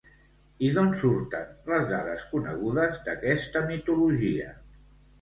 [0.67, 4.53] I d'on surten les dades conegudes d'aquesta mitologia?